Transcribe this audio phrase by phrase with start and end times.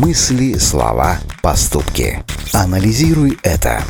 [0.00, 2.24] Мысли, слова, поступки.
[2.54, 3.82] Анализируй это.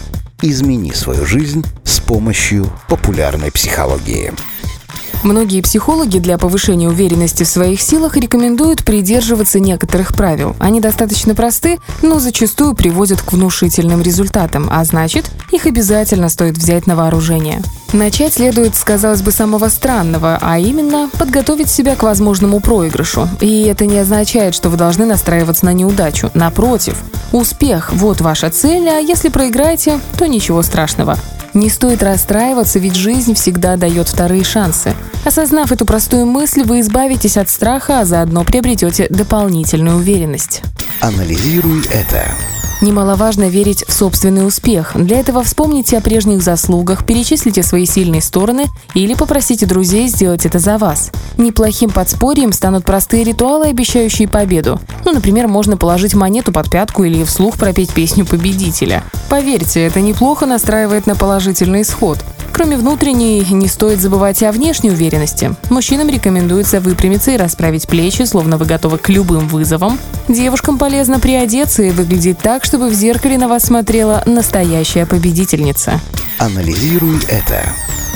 [0.43, 4.33] Измени свою жизнь с помощью популярной психологии.
[5.23, 10.57] Многие психологи для повышения уверенности в своих силах рекомендуют придерживаться некоторых правил.
[10.59, 16.87] Они достаточно просты, но зачастую приводят к внушительным результатам, а значит, их обязательно стоит взять
[16.87, 17.63] на вооружение.
[17.93, 23.29] Начать следует с, казалось бы, самого странного, а именно подготовить себя к возможному проигрышу.
[23.41, 26.31] И это не означает, что вы должны настраиваться на неудачу.
[26.35, 26.97] Напротив,
[27.33, 31.19] успех– вот ваша цель, а если проиграете, то ничего страшного.
[31.55, 34.95] Не стоит расстраиваться, ведь жизнь всегда дает вторые шансы.
[35.25, 40.63] Осознав эту простую мысль, вы избавитесь от страха, а заодно приобретете дополнительную уверенность.
[41.01, 42.25] Анализируй это.
[42.81, 44.93] Немаловажно верить в собственный успех.
[44.95, 50.59] Для этого вспомните о прежних заслугах, перечислите свои сильные стороны или попросите друзей сделать это
[50.59, 51.11] за вас.
[51.37, 54.81] Неплохим подспорьем станут простые ритуалы, обещающие победу.
[55.05, 59.05] Ну, например, можно положить монету под пятку или вслух пропеть песню победителя.
[59.29, 62.19] Поверьте, это неплохо настраивает на положительный исход.
[62.53, 65.55] Кроме внутренней, не стоит забывать и о внешней уверенности.
[65.71, 69.99] Мужчинам рекомендуется выпрямиться и расправить плечи, словно вы готовы к любым вызовам.
[70.29, 76.01] Девушкам полезно приодеться и выглядеть так, чтобы в зеркале на вас смотрела настоящая победительница.
[76.39, 77.63] Анализируй это.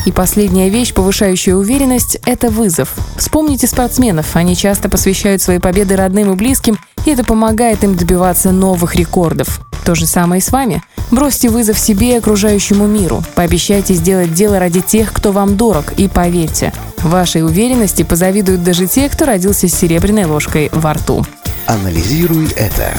[0.06, 2.94] И последняя вещь, повышающая уверенность– это вызов.
[3.16, 4.36] Вспомните спортсменов.
[4.36, 9.60] Они часто посвящают свои победы родным и близким, и это помогает им добиваться новых рекордов.
[9.84, 10.82] То же самое и с вами.
[11.10, 13.22] Бросьте вызов себе и окружающему миру.
[13.34, 19.08] Пообещайте сделать дело ради тех, кто вам дорог, и поверьте, вашей уверенности позавидуют даже те,
[19.08, 21.24] кто родился с серебряной ложкой во рту.
[21.66, 22.92] Анализируй это.